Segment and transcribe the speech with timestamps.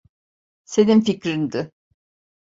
[0.63, 1.71] Senin fikrindi.